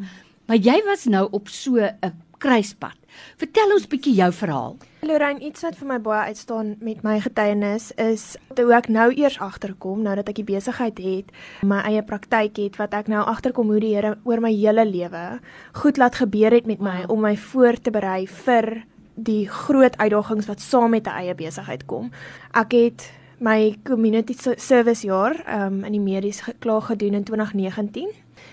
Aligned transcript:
Maar 0.47 0.57
jy 0.57 0.83
was 0.87 1.05
nou 1.05 1.29
op 1.31 1.49
so 1.49 1.77
'n 1.79 2.13
kruispunt. 2.39 2.99
Vertel 3.37 3.75
ons 3.75 3.87
bietjie 3.87 4.15
jou 4.15 4.33
verhaal. 4.33 4.77
Lorraine, 5.03 5.41
iets 5.41 5.63
wat 5.63 5.77
vir 5.77 5.89
my 5.89 5.99
baie 5.99 6.31
uitstaan 6.31 6.77
met 6.81 7.03
my 7.03 7.17
getuienis 7.21 7.91
is 8.01 8.37
hoe 8.55 8.75
ek 8.75 8.89
nou 8.89 9.09
eers 9.15 9.39
agterkom 9.43 10.03
nou 10.03 10.15
dat 10.15 10.29
ek 10.29 10.39
die 10.41 10.47
besigheid 10.47 10.99
het, 10.99 11.33
my 11.63 11.81
eie 11.89 12.03
praktyk 12.07 12.57
het 12.63 12.79
wat 12.79 12.95
ek 12.95 13.11
nou 13.11 13.25
agterkom 13.27 13.67
hoe 13.67 13.81
die 13.81 13.95
Here 13.97 14.17
oor 14.25 14.41
my 14.41 14.53
hele 14.55 14.85
lewe 14.85 15.41
goed 15.73 15.99
laat 15.99 16.15
gebeur 16.15 16.55
het 16.55 16.67
met 16.67 16.81
my 16.81 17.05
om 17.09 17.21
my 17.21 17.37
voor 17.37 17.81
te 17.83 17.91
berei 17.91 18.27
vir 18.27 18.85
die 19.15 19.49
groot 19.49 19.97
uitdagings 19.99 20.47
wat 20.47 20.61
saam 20.61 20.91
met 20.91 21.07
'n 21.07 21.17
eie 21.21 21.35
besigheid 21.35 21.85
kom. 21.87 22.11
Ek 22.53 22.73
het 22.73 23.13
my 23.39 23.77
community 23.83 24.37
service 24.57 25.03
jaar 25.07 25.35
um, 25.49 25.85
in 25.85 25.93
die 25.93 26.01
medies 26.01 26.41
geklaar 26.41 26.83
gedoen 26.83 27.15
in 27.15 27.25
2019. 27.25 28.09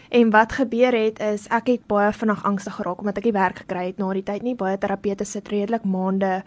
En 0.09 0.29
wat 0.29 0.51
gebeur 0.57 0.95
het 0.97 1.19
is 1.21 1.43
ek 1.53 1.67
het 1.69 1.81
baie 1.85 2.09
vinnig 2.13 2.39
angstig 2.43 2.73
geraak 2.79 3.01
omdat 3.03 3.19
ek 3.21 3.27
nie 3.29 3.33
werk 3.35 3.59
gekry 3.61 3.83
het 3.91 3.99
na 4.01 4.07
die 4.17 4.23
tyd 4.25 4.41
nie. 4.41 4.55
Baie 4.57 4.77
terapeute 4.81 5.25
sit 5.25 5.51
redelik 5.53 5.85
maande. 5.85 6.39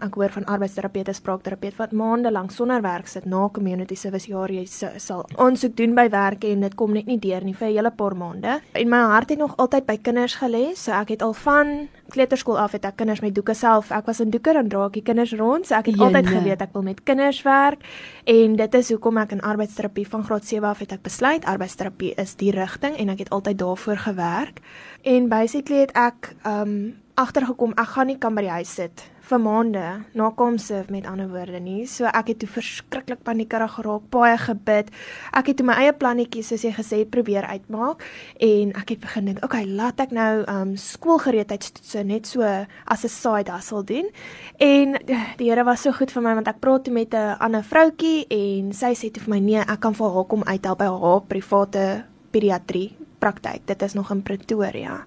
Ek 0.00 0.16
hoor 0.16 0.32
van 0.32 0.46
arbeidsterapeute, 0.48 1.12
spraakterapeute 1.12 1.76
wat 1.76 1.92
maande 1.92 2.32
lank 2.32 2.54
sonder 2.56 2.80
werk 2.80 3.10
sit 3.12 3.26
na 3.28 3.50
community 3.52 3.98
service 4.00 4.30
jaar 4.32 4.48
jy 4.48 4.64
sal 4.66 5.26
aansoek 5.36 5.76
doen 5.76 5.92
by 5.98 6.06
werk 6.08 6.46
en 6.48 6.64
dit 6.64 6.74
kom 6.74 6.96
net 6.96 7.10
nie 7.10 7.18
deur 7.20 7.44
nie 7.44 7.52
vir 7.52 7.68
'n 7.68 7.76
hele 7.76 7.90
paar 7.90 8.16
maande. 8.16 8.60
En 8.72 8.88
my 8.88 9.02
hart 9.12 9.28
het 9.28 9.38
nog 9.38 9.56
altyd 9.56 9.86
by 9.86 9.96
kinders 9.96 10.36
gelê, 10.40 10.74
so 10.74 10.92
ek 10.92 11.08
het 11.08 11.22
al 11.22 11.34
van 11.34 11.88
kleuterskool 12.12 12.58
af 12.58 12.72
het 12.76 12.84
ek 12.84 12.96
kinders 13.00 13.20
met 13.24 13.34
doeke 13.34 13.54
self. 13.54 13.90
Ek 13.90 14.06
was 14.06 14.20
in 14.20 14.30
doeke 14.30 14.52
en 14.58 14.68
dra 14.68 14.86
ek 14.86 14.98
die 14.98 15.04
kinders 15.06 15.32
rond. 15.38 15.66
So 15.66 15.74
ek 15.74 15.86
het 15.86 15.96
Jene. 15.96 16.04
altyd 16.06 16.26
geweet 16.26 16.64
ek 16.64 16.72
wil 16.76 16.82
met 16.82 17.02
kinders 17.08 17.42
werk 17.42 17.80
en 18.24 18.56
dit 18.56 18.74
is 18.74 18.90
hoekom 18.90 19.18
ek 19.22 19.32
in 19.32 19.40
arbeidsterapie 19.40 20.06
van 20.08 20.24
graad 20.24 20.44
7 20.44 20.68
af 20.68 20.78
het 20.84 20.92
ek 20.92 21.02
besluit 21.02 21.44
arbeidsterapie 21.44 22.14
is 22.20 22.34
die 22.36 22.52
rigting 22.52 22.98
en 23.02 23.12
ek 23.14 23.24
het 23.26 23.32
altyd 23.34 23.58
daarvoor 23.58 24.02
gewerk. 24.06 24.62
En 25.02 25.28
basically 25.28 25.84
het 25.84 25.94
ek 25.98 26.34
um 26.46 26.94
agtergekom 27.14 27.74
ek 27.76 27.90
gaan 27.94 28.08
nie 28.08 28.18
kan 28.18 28.34
by 28.34 28.46
die 28.46 28.56
huis 28.56 28.70
sit 28.80 29.04
vir 29.32 29.40
maande 29.40 29.84
na 30.18 30.28
komse 30.36 30.82
met 30.92 31.06
ander 31.08 31.28
woorde 31.30 31.60
nie. 31.62 31.86
So 31.88 32.08
ek 32.10 32.32
het 32.32 32.40
toe 32.42 32.48
verskriklik 32.50 33.22
paniekerig 33.24 33.76
geraak, 33.76 34.08
baie 34.12 34.36
gebid. 34.40 34.90
Ek 35.32 35.50
het 35.50 35.60
toe 35.60 35.66
my 35.68 35.76
eie 35.84 35.94
plannetjies 35.96 36.50
soos 36.52 36.64
jy 36.66 36.72
gesê 36.76 37.02
het 37.04 37.12
probeer 37.14 37.46
uitmaak 37.48 38.02
en 38.42 38.74
ek 38.80 38.94
het 38.94 39.02
begin 39.04 39.30
dink, 39.30 39.42
okay, 39.46 39.64
laat 39.68 40.02
ek 40.02 40.14
nou 40.16 40.42
um 40.50 40.74
skoolgereedheidstoetse 40.80 42.04
net 42.08 42.28
so 42.28 42.42
as 42.42 43.04
'n 43.04 43.08
side 43.08 43.52
hustle 43.52 43.84
doen. 43.84 44.10
En 44.58 44.98
die 45.06 45.50
Here 45.52 45.64
was 45.64 45.82
so 45.82 45.92
goed 45.92 46.10
vir 46.10 46.22
my 46.22 46.34
want 46.34 46.48
ek 46.48 46.60
praat 46.60 46.84
toe 46.84 46.92
met 46.94 47.14
'n 47.14 47.36
ander 47.40 47.62
vroutjie 47.62 48.26
en 48.28 48.72
sy 48.72 48.94
sê 48.94 49.10
toe 49.10 49.22
vir 49.22 49.34
my 49.34 49.40
nee, 49.40 49.60
ek 49.60 49.80
kan 49.80 49.94
vir 49.94 50.10
haar 50.10 50.24
kom 50.24 50.42
uithelp 50.42 50.78
by 50.78 50.86
haar 50.86 51.20
private 51.20 52.11
pediatrie 52.32 52.90
praktyk. 53.22 53.66
Dit 53.70 53.82
is 53.82 53.94
nog 53.94 54.10
in 54.10 54.22
Pretoria. 54.22 55.04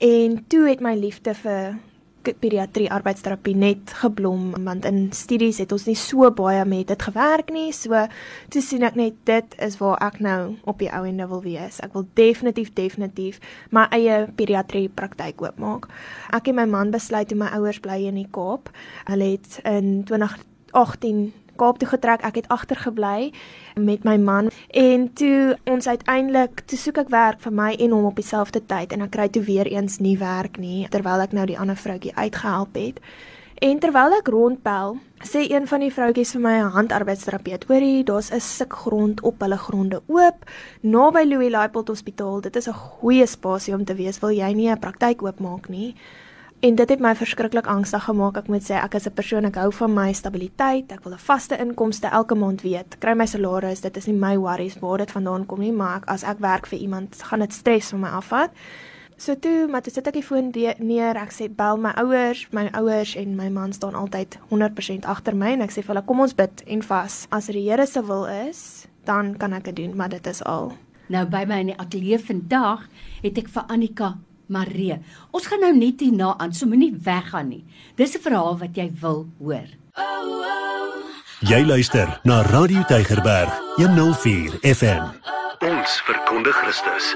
En 0.00 0.44
toe 0.48 0.68
het 0.68 0.80
my 0.80 0.94
liefde 0.96 1.34
vir 1.36 1.78
pediatrie 2.20 2.90
arbeidsterapie 2.92 3.54
net 3.56 3.92
geblom 4.02 4.50
want 4.64 4.84
in 4.84 5.08
studies 5.16 5.60
het 5.62 5.72
ons 5.72 5.86
nie 5.88 5.96
so 5.96 6.28
baie 6.36 6.64
met 6.68 6.90
dit 6.92 7.02
gewerk 7.02 7.50
nie. 7.52 7.70
So 7.72 7.96
toe 8.52 8.62
sien 8.64 8.84
ek 8.86 8.98
net 8.98 9.16
dit 9.28 9.56
is 9.64 9.78
waar 9.80 9.98
ek 10.04 10.20
nou 10.24 10.56
op 10.68 10.82
die 10.82 10.90
ou 10.92 11.04
ende 11.08 11.28
wil 11.30 11.42
wees. 11.44 11.80
Ek 11.84 11.94
wil 11.96 12.06
definitief 12.18 12.72
definitief 12.76 13.40
my 13.72 13.86
eie 13.96 14.26
pediatrie 14.36 14.88
praktyk 14.88 15.40
oopmaak. 15.40 15.88
Ek 16.36 16.52
en 16.52 16.60
my 16.60 16.68
man 16.68 16.92
besluit 16.92 17.30
toe 17.30 17.38
my 17.40 17.50
ouers 17.56 17.80
bly 17.80 18.02
in 18.10 18.20
die 18.20 18.28
Kaap. 18.30 18.72
Hulle 19.08 19.34
het 19.36 19.60
in 19.64 20.02
2018 20.08 21.30
Kaap 21.60 21.80
toe 21.80 21.88
getrek. 21.88 22.24
Ek 22.24 22.40
het 22.40 22.48
agtergebly 22.52 23.32
met 23.76 24.04
my 24.04 24.16
man 24.20 24.52
en 24.70 25.12
toe 25.12 25.58
ons 25.64 25.86
uiteindelik 25.86 26.62
toe 26.66 26.78
soek 26.78 26.98
ek 27.02 27.08
werk 27.10 27.40
vir 27.40 27.52
my 27.52 27.72
en 27.74 27.90
hom 27.90 28.04
op 28.04 28.16
dieselfde 28.16 28.60
tyd 28.66 28.92
en 28.92 29.02
ek 29.02 29.10
kry 29.10 29.28
toe 29.28 29.42
weer 29.42 29.66
eens 29.66 29.98
nie 29.98 30.16
werk 30.18 30.58
nie 30.58 30.86
terwyl 30.90 31.20
ek 31.20 31.32
nou 31.32 31.46
die 31.46 31.58
ander 31.58 31.76
vroutjie 31.76 32.14
uitgehelp 32.14 32.74
het. 32.78 33.00
En 33.60 33.76
terwyl 33.76 34.14
ek 34.16 34.28
rondbel, 34.32 34.94
sê 35.20 35.42
een 35.44 35.66
van 35.68 35.82
die 35.84 35.90
vroutjies 35.92 36.30
vir 36.32 36.40
my 36.40 36.54
'n 36.60 36.70
handarbeidsterapeut, 36.76 37.66
hoorie, 37.68 38.04
daar's 38.04 38.30
'n 38.32 38.40
stuk 38.40 38.72
grond 38.72 39.20
op 39.20 39.40
hulle 39.40 39.58
gronde 39.58 40.02
oop 40.06 40.48
naby 40.80 41.24
Louis 41.24 41.50
Laipold 41.50 41.88
Hospitaal. 41.88 42.40
Dit 42.40 42.56
is 42.56 42.68
'n 42.68 42.72
goeie 42.72 43.26
spasie 43.26 43.74
om 43.74 43.84
te 43.84 43.94
wees. 43.94 44.20
Wil 44.20 44.30
jy 44.30 44.52
nie 44.52 44.70
'n 44.70 44.78
praktyk 44.78 45.22
oopmaak 45.22 45.68
nie? 45.68 45.94
En 46.60 46.74
dit 46.74 46.88
het 46.92 47.00
my 47.00 47.14
verskriklik 47.16 47.64
angstig 47.72 48.02
gemaak. 48.04 48.36
Ek 48.36 48.48
moet 48.52 48.60
sê 48.60 48.76
ek 48.76 48.94
is 48.94 49.06
'n 49.06 49.14
persoon 49.16 49.44
ek 49.44 49.54
hou 49.54 49.72
van 49.72 49.94
my 49.94 50.12
stabiliteit. 50.12 50.92
Ek 50.92 51.04
wil 51.04 51.12
'n 51.14 51.18
vaste 51.18 51.56
inkomste 51.56 52.06
elke 52.06 52.34
maand 52.34 52.60
weet. 52.62 52.98
Kry 52.98 53.14
my 53.14 53.26
salaris, 53.26 53.80
dit 53.80 53.96
is 53.96 54.06
nie 54.06 54.16
my 54.16 54.36
worries 54.36 54.78
waar 54.78 54.98
dit 54.98 55.10
vandaan 55.10 55.46
kom 55.46 55.60
nie, 55.60 55.72
maar 55.72 55.96
ek, 55.96 56.04
as 56.08 56.22
ek 56.22 56.38
werk 56.38 56.66
vir 56.66 56.78
iemand, 56.78 57.22
gaan 57.22 57.38
dit 57.38 57.52
stres 57.52 57.88
van 57.88 58.00
my 58.00 58.08
afvat. 58.08 58.50
So 59.16 59.34
toe, 59.34 59.68
maar 59.68 59.80
toe 59.80 59.92
sit 59.92 60.06
ek 60.06 60.12
die 60.12 60.22
foon 60.22 60.50
neer. 60.78 61.16
Ek 61.16 61.30
sê 61.32 61.48
bel 61.48 61.76
my 61.76 61.92
ouers, 61.96 62.46
my 62.52 62.68
ouers 62.72 63.16
en 63.16 63.36
my 63.36 63.48
man 63.48 63.72
staan 63.72 63.94
altyd 63.94 64.38
100% 64.50 65.06
agter 65.06 65.36
my 65.36 65.52
en 65.52 65.62
ek 65.62 65.70
sê 65.70 65.82
vir 65.82 65.94
hulle 65.94 66.06
kom 66.06 66.20
ons 66.20 66.34
bid 66.34 66.62
en 66.66 66.82
vas. 66.82 67.26
As 67.30 67.46
dit 67.46 67.54
die 67.54 67.70
Here 67.70 67.86
se 67.86 68.02
wil 68.02 68.26
is, 68.26 68.86
dan 69.04 69.36
kan 69.36 69.52
ek 69.52 69.64
dit 69.64 69.76
doen, 69.76 69.96
maar 69.96 70.08
dit 70.08 70.26
is 70.26 70.44
al. 70.44 70.72
Nou 71.08 71.26
by 71.26 71.44
my 71.46 71.60
in 71.60 71.66
die 71.66 71.78
ateljee 71.78 72.18
vandag 72.18 72.88
het 73.22 73.38
ek 73.38 73.48
vir 73.48 73.64
Annika 73.68 74.18
Marie. 74.50 74.98
Ons 75.30 75.46
gaan 75.46 75.62
nou 75.64 75.72
net 75.76 76.02
hierna 76.02 76.34
aan, 76.38 76.52
so 76.52 76.66
moenie 76.66 76.92
weggaan 76.92 77.48
nie. 77.48 77.64
Dis 77.96 78.14
'n 78.16 78.20
verhaal 78.20 78.58
wat 78.58 78.76
jy 78.76 78.90
wil 79.00 79.26
hoor. 79.38 79.68
Oh, 79.96 80.04
oh. 80.04 80.50
Jy 81.40 81.64
luister 81.64 82.20
na 82.24 82.42
Radio 82.42 82.82
Tygerberg 82.84 83.48
104 83.76 84.58
FM. 84.60 85.06
Ons 85.64 86.02
verkondig 86.04 86.52
Christus. 86.52 87.14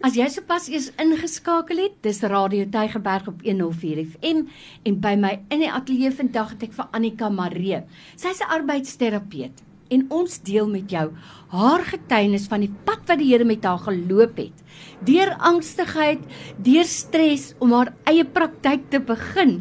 As 0.00 0.16
jy 0.16 0.24
sopas 0.32 0.70
eers 0.72 0.88
ingeskakel 0.96 1.78
het, 1.84 1.98
dis 2.02 2.22
Radio 2.24 2.64
Tygerberg 2.72 3.28
op 3.28 3.44
104 3.44 4.00
FM 4.16 4.40
en 4.88 4.96
by 5.04 5.12
my 5.20 5.34
in 5.52 5.60
die 5.62 5.68
ateljee 5.70 6.10
vandag 6.22 6.56
het 6.56 6.64
ek 6.70 6.72
vir 6.78 6.88
Annika 6.96 7.28
Marie. 7.28 7.82
Sy's 8.16 8.40
'n 8.40 8.48
arbeidsterapeut 8.48 9.60
en 9.92 10.06
ons 10.14 10.38
deel 10.46 10.68
met 10.70 10.90
jou 10.90 11.10
haar 11.52 11.84
getuienis 11.84 12.48
van 12.48 12.64
die 12.64 12.72
pad 12.86 13.04
wat 13.10 13.20
die 13.20 13.28
Here 13.32 13.44
met 13.44 13.64
haar 13.68 13.82
geloop 13.84 14.38
het. 14.40 14.62
Deur 15.04 15.34
angstigheid, 15.36 16.22
deur 16.64 16.88
stres 16.88 17.52
om 17.60 17.74
haar 17.76 17.92
eie 18.08 18.24
praktyk 18.24 18.88
te 18.92 19.02
begin. 19.04 19.60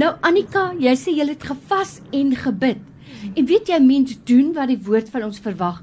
Nou 0.00 0.10
Annika, 0.26 0.72
jy 0.82 0.96
sê 0.98 1.14
jy 1.14 1.28
het 1.30 1.46
gevas 1.46 2.00
en 2.10 2.34
gebid. 2.34 2.82
En 3.34 3.46
weet 3.46 3.70
jy 3.70 3.78
mens 3.80 4.18
doen 4.26 4.50
wat 4.56 4.72
die 4.72 4.80
woord 4.82 5.08
van 5.14 5.28
ons 5.30 5.38
verwag, 5.40 5.80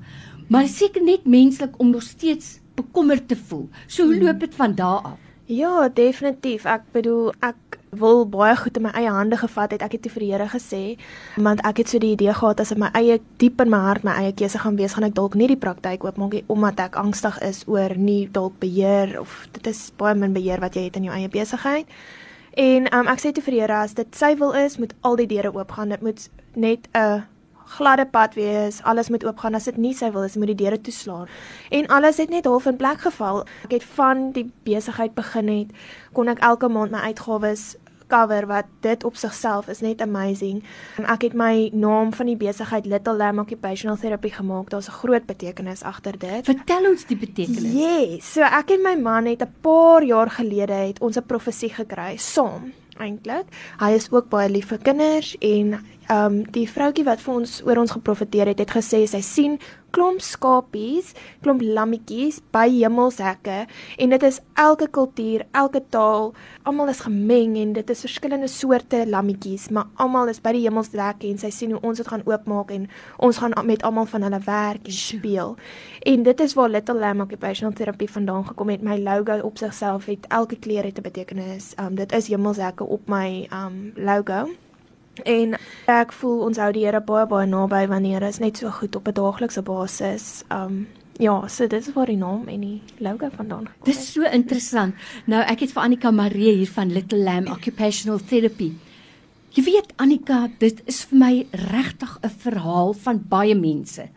maar 0.51 0.67
seker 0.67 1.03
net 1.03 1.23
menslik 1.23 1.77
om 1.79 1.93
nog 1.95 2.03
steeds 2.03 2.59
bekommerd 2.75 3.29
te 3.31 3.37
voel. 3.39 3.69
So 3.87 4.09
hoe 4.09 4.19
loop 4.19 4.43
dit 4.43 4.55
van 4.55 4.75
daardie 4.75 5.15
af? 5.15 5.27
Ja, 5.51 5.89
definitief. 5.89 6.63
Ek 6.69 6.85
bedoel 6.95 7.33
ek 7.43 7.70
wil 7.91 8.23
baie 8.25 8.55
goed 8.55 8.77
in 8.79 8.85
my 8.87 8.91
eie 8.95 9.11
hande 9.11 9.37
gevat 9.37 9.71
het. 9.75 9.83
Ek 9.83 9.97
het 9.97 10.01
te 10.05 10.09
vir 10.09 10.23
die 10.23 10.31
Here 10.31 10.47
gesê, 10.47 10.97
want 11.35 11.61
ek 11.67 11.83
het 11.83 11.91
so 11.91 11.99
die 11.99 12.13
idee 12.15 12.33
gehad 12.33 12.63
as 12.63 12.71
ek 12.71 12.79
my 12.79 12.89
eie 12.95 13.19
diep 13.41 13.61
in 13.61 13.71
my 13.71 13.81
hart 13.83 14.05
my 14.07 14.15
eie 14.23 14.31
keuse 14.33 14.61
gaan 14.63 14.79
wees, 14.79 14.95
gaan 14.95 15.07
ek 15.09 15.15
dalk 15.17 15.35
nie 15.35 15.49
die 15.51 15.59
praktyk 15.59 16.05
oopmaak 16.07 16.37
nie 16.37 16.43
omdat 16.51 16.79
ek 16.79 16.95
angstig 16.99 17.37
is 17.43 17.63
oor 17.67 17.95
nie 17.97 18.29
dalk 18.31 18.55
beheer 18.63 19.17
of 19.19 19.47
dit 19.57 19.67
is 19.67 19.89
baie 19.99 20.15
min 20.15 20.33
beheer 20.33 20.63
wat 20.63 20.75
jy 20.75 20.87
het 20.87 20.99
in 20.99 21.09
jou 21.09 21.15
eie 21.15 21.31
besigheid. 21.31 21.89
En 22.59 22.87
um, 22.95 23.07
ek 23.07 23.21
sê 23.23 23.31
te 23.31 23.43
vir 23.43 23.55
die 23.55 23.61
Here 23.63 23.83
as 23.83 23.95
dit 23.95 24.15
sy 24.15 24.33
wil 24.39 24.55
is, 24.55 24.79
moet 24.79 24.95
al 25.07 25.19
die 25.19 25.27
deure 25.27 25.53
oopgaan. 25.55 25.91
Dit 25.91 26.01
moet 26.03 26.29
net 26.55 26.87
'n 26.95 27.23
gladde 27.77 28.05
pad 28.05 28.33
wees. 28.35 28.83
Alles 28.83 29.09
moet 29.09 29.23
oopgaan. 29.25 29.55
As 29.55 29.63
dit 29.69 29.77
nie 29.77 29.93
sy 29.93 30.11
wil 30.11 30.23
is, 30.23 30.35
moet 30.35 30.51
die 30.51 30.59
deure 30.63 30.81
toeslaan. 30.81 31.27
En 31.69 31.87
alles 31.87 32.17
het 32.17 32.29
net 32.29 32.45
half 32.45 32.65
in 32.65 32.75
plek 32.75 32.99
geval. 32.99 33.45
Ek 33.63 33.71
het 33.71 33.83
van 33.83 34.31
die 34.31 34.51
besigheid 34.63 35.13
begin 35.15 35.47
het, 35.47 35.71
kon 36.11 36.27
ek 36.27 36.39
elke 36.39 36.67
maand 36.67 36.91
my 36.91 36.99
uitgawes 37.11 37.75
cover 38.11 38.47
wat 38.49 38.67
dit 38.83 39.03
op 39.07 39.15
sigself 39.15 39.69
is 39.71 39.81
net 39.81 40.01
amazing. 40.03 40.61
Ek 41.01 41.23
het 41.29 41.37
my 41.37 41.69
naam 41.73 42.11
van 42.13 42.31
die 42.31 42.37
besigheid 42.39 42.85
Little 42.89 43.15
Lamb 43.15 43.39
Occupational 43.39 43.97
Therapy 44.01 44.33
gemaak. 44.35 44.69
Daar's 44.69 44.89
'n 44.89 44.99
groot 45.03 45.25
betekenis 45.25 45.83
agter 45.83 46.17
dit. 46.17 46.45
Vertel 46.45 46.89
ons 46.91 47.05
die 47.05 47.17
betekenis. 47.17 47.73
Yes. 47.73 48.33
So 48.33 48.41
ek 48.41 48.71
en 48.71 48.81
my 48.83 48.95
man 48.95 49.25
het 49.25 49.41
'n 49.41 49.55
paar 49.61 50.03
jaar 50.03 50.29
gelede 50.29 50.73
het 50.73 50.99
ons 50.99 51.17
'n 51.17 51.25
profesie 51.25 51.69
gekry 51.69 52.17
saam 52.17 52.73
eintlik. 52.99 53.49
Hy 53.79 53.91
is 53.97 54.09
ook 54.11 54.29
baie 54.29 54.49
lief 54.49 54.67
vir 54.67 54.77
kinders 54.77 55.35
en 55.39 55.79
ehm 56.11 56.25
um, 56.25 56.39
die 56.51 56.65
vroutjie 56.67 57.05
wat 57.07 57.21
vir 57.23 57.33
ons 57.39 57.51
oor 57.63 57.79
ons 57.79 57.93
geprofeteer 57.95 58.49
het, 58.51 58.59
het 58.59 58.71
gesê 58.75 59.05
sy 59.07 59.21
sien 59.23 59.53
klomp 59.95 60.19
skapies, 60.23 61.11
klomp 61.43 61.61
lammetjies 61.63 62.39
by 62.51 62.65
hemelshekke 62.71 63.57
en 64.03 64.15
dit 64.15 64.23
is 64.27 64.39
elke 64.59 64.89
kultuur, 64.91 65.45
elke 65.55 65.79
taal, 65.93 66.33
almal 66.67 66.91
is 66.91 67.03
gemeng 67.05 67.55
en 67.59 67.71
dit 67.77 67.93
is 67.93 68.03
verskillende 68.03 68.49
soorte 68.51 69.05
lammetjies, 69.07 69.69
maar 69.71 69.87
almal 70.03 70.31
is 70.31 70.41
by 70.43 70.51
die 70.57 70.65
hemelshekke 70.65 71.29
en 71.29 71.39
sy 71.39 71.51
sien 71.55 71.75
hoe 71.75 71.79
ons 71.87 72.01
dit 72.01 72.07
gaan 72.11 72.25
oopmaak 72.27 72.73
en 72.75 72.89
ons 73.19 73.39
gaan 73.43 73.55
met 73.67 73.85
almal 73.87 74.09
van 74.11 74.27
hulle 74.27 74.41
werk 74.47 74.89
en 74.91 74.97
speel. 74.97 75.55
En 76.11 76.25
dit 76.27 76.43
is 76.47 76.57
waar 76.59 76.73
Little 76.73 76.99
Lamb 76.99 77.23
Occupational 77.23 77.75
Therapy 77.75 78.09
vandaan 78.11 78.49
gekom 78.49 78.73
het. 78.73 78.83
My 78.83 78.97
logo 78.99 79.39
op 79.47 79.57
sigself 79.57 80.11
het 80.11 80.27
elke 80.27 80.59
kleur 80.59 80.83
het 80.83 80.99
'n 80.99 81.07
betekenis. 81.07 81.71
Um 81.79 81.95
dit 81.95 82.11
is 82.11 82.27
hemelshekke 82.27 82.83
op 82.83 83.07
my 83.07 83.47
um 83.53 83.93
logo. 83.95 84.51
En 85.23 85.57
ek 85.91 86.13
voel 86.15 86.39
ons 86.47 86.57
hou 86.57 86.71
die 86.71 86.85
Here 86.85 87.01
baie 87.03 87.27
baie 87.27 87.47
naby 87.49 87.83
wanneer 87.91 88.23
is 88.23 88.39
net 88.39 88.57
so 88.57 88.71
goed 88.71 88.95
op 88.95 89.07
'n 89.07 89.13
daaglikse 89.13 89.61
basis. 89.61 90.43
Um 90.49 90.87
ja, 91.19 91.47
so 91.47 91.67
dit 91.67 91.87
is 91.87 91.93
waar 91.93 92.05
die 92.05 92.17
naam 92.17 92.47
en 92.47 92.61
die 92.61 92.81
logo 92.97 93.29
vandaan 93.35 93.65
kom. 93.65 93.83
Dis 93.83 94.13
so 94.13 94.23
interessant. 94.23 94.95
Nou 95.25 95.41
ek 95.41 95.59
het 95.59 95.71
vir 95.71 95.83
Annika 95.83 96.11
Marie 96.11 96.55
hier 96.55 96.71
van 96.71 96.91
Little 96.91 97.19
Lamb 97.19 97.49
Occupational 97.49 98.19
Therapy. 98.19 98.73
Jy 99.51 99.63
weet 99.63 99.93
Annika, 99.97 100.49
dit 100.59 100.81
is 100.85 101.03
vir 101.03 101.19
my 101.19 101.47
regtig 101.51 102.19
'n 102.23 102.29
verhaal 102.29 102.93
van 102.93 103.23
baie 103.29 103.55
mense 103.55 104.09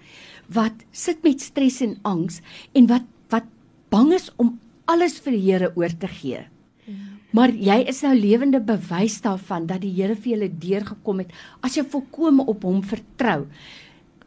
wat 0.46 0.84
sit 0.92 1.22
met 1.22 1.40
stres 1.40 1.80
en 1.80 1.98
angs 2.02 2.40
en 2.72 2.86
wat 2.86 3.02
wat 3.28 3.44
bang 3.88 4.12
is 4.12 4.30
om 4.36 4.58
alles 4.84 5.18
vir 5.18 5.32
die 5.32 5.52
Here 5.52 5.72
oor 5.74 5.98
te 5.98 6.08
gee. 6.08 6.46
Maar 7.34 7.50
jy 7.50 7.80
is 7.90 7.98
nou 8.06 8.12
lewende 8.14 8.60
bewys 8.62 9.16
daarvan 9.24 9.66
dat 9.66 9.82
die 9.82 9.90
Here 9.96 10.14
vir 10.14 10.36
julle 10.36 10.48
deurgekom 10.48 11.24
het 11.24 11.32
as 11.66 11.74
jy 11.74 11.82
volkome 11.90 12.44
op 12.46 12.62
hom 12.62 12.78
vertrou. 12.86 13.48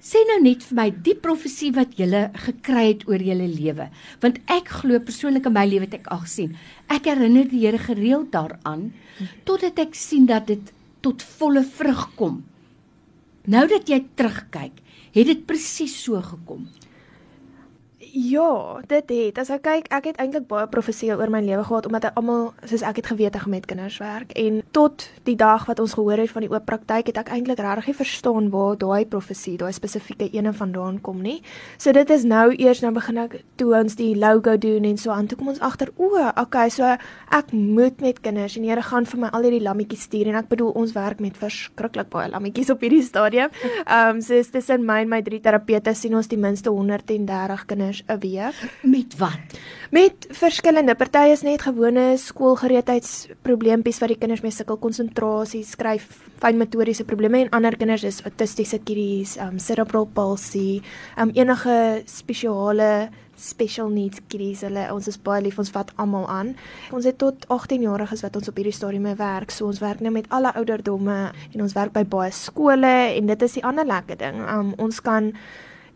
Sê 0.04 0.19
nou 0.27 0.38
net 0.44 0.65
vir 0.68 0.75
my 0.77 0.88
die 1.06 1.15
profesie 1.15 1.71
wat 1.75 1.95
jy 2.00 2.07
gekry 2.45 2.83
het 2.89 3.06
oor 3.07 3.24
julle 3.24 3.48
lewe, 3.50 3.88
want 4.24 4.38
ek 4.51 4.69
glo 4.81 5.00
persoonlik 5.04 5.48
in 5.48 5.56
my 5.56 5.63
lewe 5.68 5.88
het 5.88 5.95
ek 6.01 6.09
al 6.13 6.21
gesien. 6.25 6.54
Ek 6.92 7.07
herinner 7.07 7.48
die 7.48 7.63
Here 7.63 7.80
gereeld 7.80 8.30
daaraan 8.36 8.92
totdat 9.48 9.80
ek 9.80 9.95
sien 9.95 10.27
dat 10.27 10.51
dit 10.51 10.74
tot 11.01 11.24
volle 11.39 11.63
vrug 11.63 12.04
kom. 12.19 12.44
Nou 13.48 13.63
dat 13.71 13.88
jy 13.88 14.01
terugkyk, 14.19 14.83
het 15.15 15.31
dit 15.31 15.48
presies 15.48 15.95
so 16.04 16.19
gekom. 16.21 16.68
Ja, 17.99 18.77
dit 18.88 19.09
het. 19.09 19.39
As 19.41 19.49
ek 19.49 19.63
kyk, 19.65 19.88
ek 19.89 20.05
het 20.11 20.19
eintlik 20.21 20.44
baie 20.45 20.67
profeseë 20.69 21.15
oor 21.17 21.31
my 21.33 21.39
lewe 21.41 21.63
gehad 21.65 21.88
omdat 21.89 22.03
ek 22.11 22.19
almal 22.19 22.51
soos 22.69 22.83
ek 22.85 22.99
het 23.01 23.07
geweet 23.09 23.33
ek 23.39 23.47
met 23.49 23.65
kinders 23.65 23.95
werk 23.97 24.35
en 24.38 24.59
tot 24.69 25.07
die 25.25 25.33
dag 25.33 25.65
wat 25.65 25.81
ons 25.81 25.95
gehoor 25.97 26.21
het 26.21 26.29
van 26.29 26.45
die 26.45 26.51
oop 26.51 26.67
praktyk 26.69 27.09
het 27.09 27.17
ek 27.17 27.31
eintlik 27.33 27.57
regtig 27.57 27.89
nie 27.89 27.95
verstaan 27.97 28.51
waar 28.53 28.77
daai 28.77 29.09
profesie, 29.09 29.55
daai 29.57 29.73
spesifieke 29.73 30.27
ene 30.29 30.53
vandaan 30.53 30.99
kom 31.01 31.23
nie. 31.25 31.39
So 31.81 31.89
dit 31.89 32.13
is 32.13 32.27
nou 32.29 32.51
eers 32.53 32.83
nou 32.85 32.91
begin 32.94 33.17
ek 33.23 33.39
toe 33.57 33.71
ons 33.79 33.97
die 33.97 34.11
logo 34.13 34.53
doen 34.61 34.85
en 34.85 35.01
so 35.01 35.09
aan 35.15 35.25
toe 35.25 35.39
kom 35.41 35.49
ons 35.55 35.63
agter 35.65 35.89
o, 35.97 36.13
okay, 36.38 36.69
so 36.69 36.85
ek 37.33 37.49
moet 37.49 37.97
met 38.05 38.21
kinders 38.21 38.59
en 38.61 38.69
Here 38.69 38.83
gaan 38.83 39.09
vir 39.09 39.23
my 39.25 39.33
al 39.33 39.49
hierdie 39.49 39.63
lammetjies 39.65 40.05
stuur 40.05 40.29
en 40.29 40.38
ek 40.44 40.51
bedoel 40.53 40.69
ons 40.77 40.94
werk 40.94 41.17
met 41.23 41.33
verskriklik 41.39 42.13
baie 42.13 42.29
lammetjies 42.29 42.69
op 42.69 42.85
hierdie 42.85 43.01
stadium. 43.01 43.49
Ehm 43.88 44.19
um, 44.19 44.21
so 44.21 44.38
is 44.38 44.53
tussen 44.53 44.85
my 44.85 45.01
en 45.01 45.09
my 45.09 45.23
drie 45.25 45.41
terapeute 45.41 45.97
sien 45.97 46.13
ons 46.13 46.29
ten 46.29 46.45
minste 46.45 46.69
130 46.69 47.65
kinders 47.65 47.86
kinders 47.87 48.03
'n 48.07 48.19
week. 48.19 48.71
Met 48.81 49.17
wat? 49.17 49.59
Met 49.91 50.27
verskillende 50.29 50.95
partye 50.95 51.31
is 51.31 51.41
net 51.41 51.61
gewone 51.61 52.17
skoolgereedheidsprobleempies 52.17 53.99
wat 53.99 54.07
die 54.07 54.17
kinders 54.17 54.41
mee 54.41 54.51
sukkel, 54.51 54.77
konsentrasie, 54.77 55.63
skryf, 55.63 56.29
fynmotoriese 56.39 57.03
probleme 57.03 57.39
en 57.39 57.49
ander 57.49 57.77
kinders 57.77 58.03
is 58.03 58.23
autistiese 58.23 58.79
kiddies, 58.79 59.37
um 59.37 59.59
cerebral 59.59 60.05
palsy, 60.05 60.81
um 61.17 61.31
enige 61.33 62.03
spesiale 62.05 63.09
special 63.35 63.89
needs 63.89 64.19
kiddies. 64.27 64.61
Hulle 64.61 64.91
ons 64.91 65.07
is 65.07 65.17
baie 65.17 65.41
lief, 65.41 65.59
ons 65.59 65.69
vat 65.69 65.91
almal 65.95 66.27
aan. 66.27 66.55
Ons 66.91 67.05
het 67.05 67.17
tot 67.17 67.47
18 67.47 67.81
jariges 67.81 68.21
wat 68.21 68.35
ons 68.35 68.47
op 68.47 68.55
hierdie 68.55 68.73
stadium 68.73 69.03
mee 69.03 69.15
werk. 69.15 69.51
So 69.51 69.67
ons 69.67 69.79
werk 69.79 69.99
nou 69.99 70.11
met 70.11 70.25
alle 70.29 70.53
ouderdomme 70.53 71.31
en 71.53 71.61
ons 71.61 71.73
werk 71.73 71.93
by 71.93 72.03
baie 72.03 72.31
skole 72.31 73.15
en 73.15 73.25
dit 73.25 73.41
is 73.41 73.53
die 73.53 73.63
ander 73.63 73.85
lekker 73.85 74.17
ding. 74.17 74.41
Um 74.49 74.73
ons 74.77 74.99
kan 75.01 75.33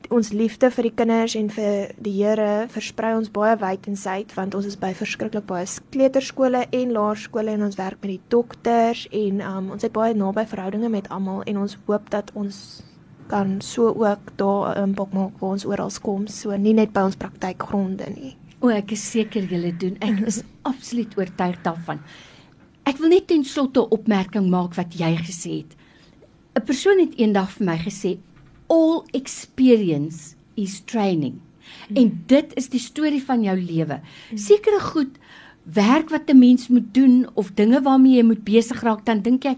ons 0.09 0.31
liefde 0.31 0.69
vir 0.71 0.83
die 0.87 0.93
kinders 0.95 1.35
en 1.35 1.49
vir 1.49 1.91
die 2.01 2.13
Here 2.17 2.67
versprei 2.73 3.13
ons 3.15 3.29
baie 3.29 3.55
wyd 3.61 3.87
en 3.87 3.97
suid 3.99 4.33
want 4.35 4.55
ons 4.55 4.65
is 4.65 4.77
by 4.79 4.93
verskriklik 4.97 5.45
baie 5.49 5.67
kleuterskole 5.93 6.65
en 6.71 6.93
laerskole 6.95 7.51
en 7.51 7.63
ons 7.67 7.77
werk 7.79 7.99
met 8.01 8.15
die 8.15 8.21
dokters 8.33 9.07
en 9.11 9.41
um, 9.41 9.71
ons 9.75 9.83
het 9.83 9.93
baie 9.93 10.15
naby 10.17 10.45
verhoudinge 10.49 10.89
met 10.89 11.09
almal 11.09 11.43
en 11.43 11.61
ons 11.65 11.77
hoop 11.87 12.09
dat 12.09 12.31
ons 12.33 12.81
kan 13.31 13.61
so 13.61 13.93
ook 13.93 14.33
daar 14.35 14.75
'n 14.75 14.89
impak 14.89 15.13
maak 15.13 15.39
waar 15.39 15.51
ons 15.51 15.65
oral 15.65 15.91
kom 16.01 16.27
so 16.27 16.57
nie 16.57 16.73
net 16.73 16.93
by 16.93 17.01
ons 17.01 17.15
praktykgronde 17.15 18.09
nie. 18.15 18.35
O, 18.59 18.69
ek 18.69 18.91
is 18.91 19.11
seker 19.11 19.43
julle 19.43 19.77
doen. 19.77 19.95
Ek 19.99 20.19
is 20.27 20.43
absoluut 20.71 21.17
oortuig 21.17 21.61
daarvan. 21.61 21.99
Ek 22.83 22.97
wil 22.97 23.09
net 23.09 23.27
ten 23.27 23.43
slotte 23.43 23.81
'n 23.81 23.89
opmerking 23.89 24.49
maak 24.49 24.75
wat 24.75 24.93
jy 24.93 25.15
gesê 25.17 25.51
het. 25.61 25.75
'n 26.55 26.65
Persoon 26.65 26.99
het 26.99 27.15
eendag 27.15 27.49
vir 27.51 27.65
my 27.65 27.77
gesê 27.77 28.17
all 28.71 29.03
experience 29.11 30.35
is 30.55 30.79
training. 30.87 31.39
Mm. 31.89 31.95
En 31.95 32.23
dit 32.31 32.55
is 32.59 32.69
die 32.71 32.81
storie 32.81 33.21
van 33.23 33.43
jou 33.43 33.57
lewe. 33.59 33.99
Mm. 33.99 34.39
Sekere 34.39 34.79
goed 34.91 35.19
werk 35.63 36.09
wat 36.09 36.29
'n 36.31 36.39
mens 36.39 36.67
moet 36.67 36.93
doen 36.93 37.27
of 37.33 37.51
dinge 37.53 37.81
waarmee 37.81 38.15
jy 38.15 38.23
moet 38.23 38.43
besig 38.43 38.81
raak, 38.81 39.05
dan 39.05 39.21
dink 39.21 39.43
jy, 39.43 39.57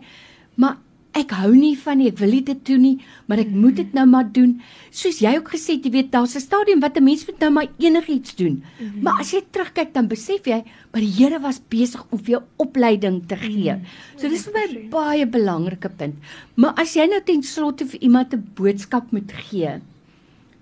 maar 0.56 0.78
ek 1.14 1.32
hou 1.38 1.52
nie 1.54 1.76
van 1.78 1.98
nie, 1.98 2.08
ek 2.10 2.18
wil 2.18 2.32
nie 2.34 2.42
dit 2.42 2.62
doen 2.66 2.82
nie, 2.82 2.98
maar 3.30 3.42
ek 3.44 3.52
moet 3.54 3.76
dit 3.76 3.94
nou 3.94 4.06
maar 4.10 4.26
doen. 4.34 4.56
Soos 4.92 5.20
jy 5.22 5.36
ook 5.38 5.52
gesê 5.54 5.78
het, 5.78 5.86
jy 5.86 5.92
weet 5.92 6.12
daar's 6.12 6.36
'n 6.36 6.42
stadium 6.42 6.80
wat 6.82 6.98
'n 6.98 7.04
mens 7.04 7.26
moet 7.28 7.40
nou 7.40 7.52
maar 7.52 7.70
enigiets 7.78 8.36
doen. 8.36 8.64
Mm 8.64 8.88
-hmm. 8.88 9.02
Maar 9.02 9.20
as 9.20 9.32
jy 9.32 9.42
terugkyk 9.52 9.94
dan 9.94 10.08
besef 10.08 10.46
jy, 10.46 10.64
maar 10.92 11.02
die 11.02 11.14
Here 11.14 11.40
was 11.40 11.62
besig 11.70 12.06
om 12.10 12.20
vir 12.20 12.30
jou 12.30 12.44
opleiding 12.58 13.28
te 13.28 13.36
gee. 13.36 13.74
Mm 13.74 13.80
-hmm. 13.80 14.20
So 14.20 14.30
dis 14.30 14.44
vir 14.44 14.54
my 14.54 14.90
baie 14.90 15.26
belangrike 15.28 15.90
punt. 15.90 16.16
Maar 16.56 16.74
as 16.76 16.94
jy 16.94 17.06
nou 17.06 17.22
ten 17.24 17.44
slotte 17.44 17.86
vir 17.86 18.02
iemand 18.02 18.34
'n 18.34 18.52
boodskap 18.56 19.12
moet 19.12 19.32
gee 19.32 19.82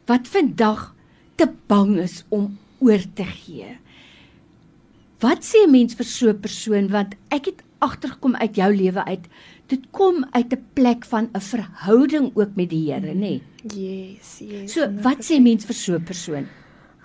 wat 0.06 0.28
vandag 0.28 0.94
te 1.36 1.48
bang 1.68 1.98
is 1.98 2.24
om 2.30 2.58
oor 2.80 3.04
te 3.16 3.24
gee. 3.24 3.78
Wat 5.20 5.44
sê 5.46 5.64
'n 5.66 5.72
mens 5.72 5.94
vir 5.94 6.06
so 6.06 6.30
'n 6.30 6.40
persoon 6.40 6.88
want 6.90 7.16
ek 7.30 7.46
het 7.46 7.64
agtergekom 7.82 8.36
uit 8.36 8.56
jou 8.56 8.70
lewe 8.76 9.06
uit 9.06 9.28
dit 9.72 9.84
kom 9.92 10.26
uit 10.32 10.54
'n 10.54 10.66
plek 10.74 11.06
van 11.06 11.30
'n 11.34 11.40
verhouding 11.40 12.32
ook 12.34 12.56
met 12.56 12.70
die 12.70 12.92
Here, 12.92 13.14
nê? 13.14 13.42
Yes, 13.76 14.40
yes. 14.40 14.74
So, 14.74 14.82
wat 15.02 15.20
sê 15.28 15.42
mens 15.42 15.66
vir 15.66 15.76
so 15.76 15.94
'n 15.94 16.04
persoon? 16.04 16.48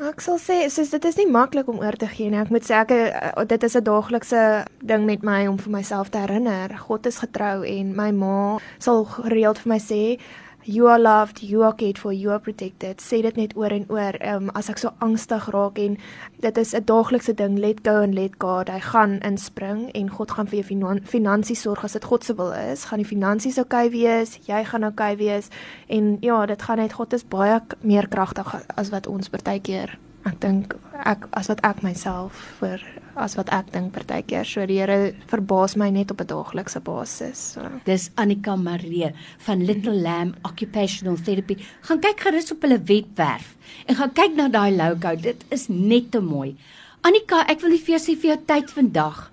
Ek 0.01 0.21
sal 0.21 0.39
sê, 0.39 0.69
soos 0.69 0.91
dit 0.91 1.05
is 1.05 1.17
nie 1.17 1.31
maklik 1.31 1.69
om 1.69 1.79
oor 1.79 1.97
te 1.97 2.07
gee 2.07 2.31
nie. 2.31 2.39
Ek 2.39 2.51
moet 2.51 2.63
sê 2.63 2.75
ek 2.75 2.91
eh, 2.91 3.45
dit 3.47 3.63
is 3.63 3.77
'n 3.77 3.85
daaglikse 3.85 4.65
ding 4.85 5.07
met 5.07 5.23
my 5.23 5.47
om 5.47 5.59
vir 5.59 5.71
myself 5.71 6.09
te 6.09 6.19
herinner. 6.19 6.79
God 6.79 7.07
is 7.07 7.19
getrou 7.19 7.65
en 7.67 7.97
my 7.97 8.11
ma 8.11 8.59
sal 8.79 9.05
gereeld 9.05 9.59
vir 9.59 9.73
my 9.73 9.79
sê, 9.79 10.19
you 10.67 10.89
are 10.89 10.99
loved, 10.99 11.43
you 11.43 11.63
are 11.63 11.73
cared 11.73 11.99
for, 11.99 12.13
you 12.13 12.31
are 12.31 12.41
protected. 12.41 13.01
Sê 13.01 13.23
dit 13.23 13.37
net 13.37 13.57
oor 13.57 13.73
en 13.73 13.87
oor. 13.89 14.19
Ehm 14.21 14.49
um, 14.49 14.51
as 14.55 14.71
ek 14.71 14.79
so 14.83 14.93
angstig 15.05 15.49
raak 15.55 15.79
en 15.79 15.99
dit 16.41 16.59
is 16.59 16.75
'n 16.75 16.85
daaglikse 16.85 17.35
ding, 17.35 17.59
let 17.59 17.85
go 17.85 18.03
and 18.03 18.15
let 18.15 18.39
God. 18.39 18.69
Hy 18.69 18.81
gaan 18.81 19.21
inspring 19.21 19.91
en 19.95 20.11
God 20.11 20.31
gaan 20.31 20.47
vir 20.47 20.61
jou 20.61 20.69
finan 20.69 21.01
finansies 21.05 21.63
sorg 21.63 21.85
as 21.85 21.93
dit 21.93 22.05
God 22.05 22.25
se 22.25 22.35
wil 22.35 22.53
is. 22.53 22.85
Gaan 22.85 23.03
die 23.03 23.13
finansies 23.15 23.59
oukei 23.59 23.87
okay 23.87 23.91
wees, 23.91 24.39
jy 24.47 24.65
gaan 24.65 24.85
oukei 24.85 25.13
okay 25.13 25.17
wees 25.17 25.49
en 25.89 26.19
ja, 26.21 26.47
dit 26.47 26.63
gaan 26.63 26.79
net 26.79 26.93
God 26.93 27.13
is 27.13 27.25
baie 27.25 27.61
meer 27.81 28.09
kragtig 28.09 28.55
as 28.77 28.91
wat 28.91 29.07
ons 29.07 29.29
partykeer 29.29 29.99
ek 30.27 30.41
dink 30.43 30.75
ek 31.07 31.29
as 31.39 31.49
wat 31.49 31.63
ek 31.67 31.83
myself 31.87 32.33
vir 32.61 32.83
as 33.17 33.35
wat 33.39 33.51
ek 33.55 33.73
dink 33.73 33.95
partykeer. 33.97 34.45
So 34.45 34.67
die 34.69 34.79
Here 34.81 35.15
verbaas 35.31 35.77
my 35.77 35.89
net 35.91 36.11
op 36.11 36.21
'n 36.21 36.27
daaglikse 36.27 36.81
basis. 36.81 37.39
So. 37.55 37.61
Dis 37.85 38.11
Annika 38.17 38.57
Maree 38.57 39.13
van 39.39 39.65
Little 39.65 39.95
Lamb 39.95 40.37
Occupational 40.45 41.17
Therapy. 41.17 41.57
Gaan 41.83 42.01
kyk 42.01 42.21
gerus 42.21 42.53
op 42.53 42.63
hulle 42.63 42.79
webwerf 42.79 43.57
en 43.87 43.95
gaan 43.95 44.13
kyk 44.13 44.37
na 44.37 44.49
daai 44.49 44.77
logo. 44.77 45.17
Dit 45.17 45.45
is 45.51 45.69
net 45.69 46.11
te 46.11 46.21
mooi. 46.21 46.57
Annika, 47.03 47.45
ek 47.49 47.61
wil 47.61 47.71
nie 47.71 47.83
vir 47.83 47.99
sê 47.99 48.17
vir 48.17 48.35
jou 48.35 48.39
tyd 48.47 48.71
vandag. 48.71 49.33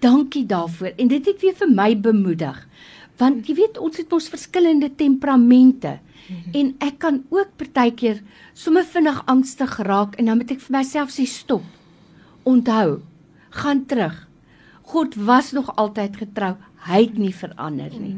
Dankie 0.00 0.46
daarvoor. 0.46 0.92
En 0.96 1.08
dit 1.08 1.26
het 1.26 1.40
weer 1.40 1.54
vir 1.54 1.70
my 1.70 2.00
bemoedig. 2.00 2.66
Want 3.18 3.46
jy 3.46 3.54
weet 3.54 3.78
ons 3.78 3.96
het 3.96 4.12
ons 4.12 4.28
verskillende 4.28 4.94
temperamente. 4.94 5.98
En 6.52 6.74
ek 6.84 6.98
kan 6.98 7.22
ook 7.30 7.56
partykeer 7.56 8.22
sommer 8.54 8.84
vinnig 8.84 9.22
angstig 9.26 9.78
raak 9.78 10.14
en 10.14 10.28
dan 10.28 10.36
moet 10.36 10.50
ek 10.50 10.60
vir 10.60 10.76
myself 10.76 11.10
sê 11.10 11.24
stop. 11.26 11.64
Onthou, 12.44 13.00
gaan 13.50 13.86
terug. 13.86 14.26
God 14.88 15.14
was 15.14 15.52
nog 15.52 15.76
altyd 15.76 16.16
getrou. 16.16 16.54
Hy 16.88 17.02
het 17.02 17.18
nie 17.18 17.34
verander 17.34 17.90
nie. 17.92 18.14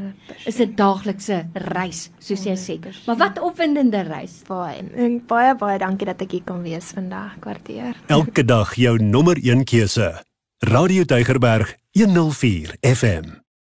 Is 0.47 0.61
'n 0.61 0.75
daaglikse 0.77 1.49
reis, 1.53 2.11
soos 2.19 2.45
jy 2.45 2.55
sê. 2.57 2.79
Maar 3.07 3.17
wat 3.17 3.41
opwindende 3.41 4.03
reis. 4.03 4.43
Baie 4.47 5.21
baie 5.27 5.55
baie 5.55 5.79
dankie 5.79 6.07
dat 6.07 6.21
ek 6.21 6.31
hier 6.31 6.45
kon 6.45 6.63
wees 6.63 6.93
vandag, 6.95 7.39
kwartier. 7.41 7.97
Elke 8.07 8.45
dag 8.45 8.75
jou 8.75 8.99
nommer 9.03 9.37
1 9.37 9.65
keuse. 9.65 10.23
Radio 10.59 11.05
Deugerberg 11.05 11.77
104 11.93 12.77
FM. 12.81 13.40